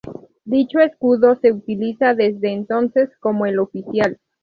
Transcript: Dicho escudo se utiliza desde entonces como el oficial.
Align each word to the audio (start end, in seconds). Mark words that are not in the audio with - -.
Dicho 0.45 0.79
escudo 0.79 1.35
se 1.35 1.51
utiliza 1.51 2.15
desde 2.15 2.51
entonces 2.51 3.15
como 3.19 3.45
el 3.45 3.59
oficial. 3.59 4.17